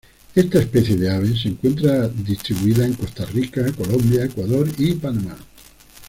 Esta 0.33 0.57
especie 0.57 0.95
de 0.97 1.11
ave 1.11 1.37
se 1.37 1.49
encuentra 1.49 2.07
distribuida 2.07 2.83
en 2.87 2.95
Costa 2.95 3.23
Rica, 3.23 3.71
Colombia, 3.71 4.25
Ecuador 4.25 4.67
y 4.79 4.95
Panamá. 4.95 5.37